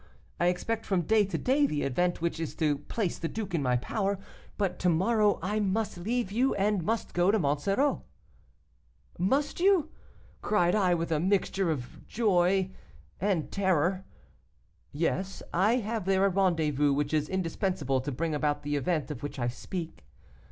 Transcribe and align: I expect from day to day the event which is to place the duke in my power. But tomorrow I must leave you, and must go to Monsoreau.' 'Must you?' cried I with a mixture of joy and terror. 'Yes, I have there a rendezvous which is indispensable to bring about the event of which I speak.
I 0.39 0.47
expect 0.47 0.83
from 0.83 1.03
day 1.03 1.25
to 1.25 1.37
day 1.37 1.67
the 1.67 1.83
event 1.83 2.21
which 2.23 2.39
is 2.39 2.55
to 2.55 2.79
place 2.79 3.19
the 3.19 3.27
duke 3.27 3.53
in 3.53 3.61
my 3.61 3.77
power. 3.77 4.17
But 4.57 4.79
tomorrow 4.79 5.37
I 5.43 5.59
must 5.59 5.95
leave 5.95 6.31
you, 6.31 6.55
and 6.55 6.81
must 6.83 7.13
go 7.13 7.29
to 7.29 7.37
Monsoreau.' 7.37 8.01
'Must 9.19 9.59
you?' 9.59 9.89
cried 10.41 10.73
I 10.73 10.95
with 10.95 11.11
a 11.11 11.19
mixture 11.19 11.69
of 11.69 12.03
joy 12.07 12.71
and 13.19 13.51
terror. 13.51 14.03
'Yes, 14.91 15.43
I 15.53 15.73
have 15.75 16.05
there 16.05 16.25
a 16.25 16.29
rendezvous 16.29 16.93
which 16.93 17.13
is 17.13 17.29
indispensable 17.29 18.01
to 18.01 18.11
bring 18.11 18.33
about 18.33 18.63
the 18.63 18.75
event 18.77 19.11
of 19.11 19.21
which 19.21 19.37
I 19.37 19.49
speak. 19.49 20.03